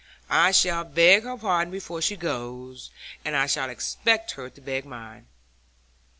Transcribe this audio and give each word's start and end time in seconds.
I 0.31 0.49
shall 0.51 0.83
beg 0.83 1.25
her 1.25 1.37
pardon 1.37 1.71
before 1.71 2.01
she 2.01 2.17
goes, 2.17 2.89
and 3.23 3.35
I 3.35 3.45
shall 3.45 3.69
expect 3.69 4.31
her 4.31 4.49
to 4.49 4.59
beg 4.59 4.83
mine.' 4.83 5.27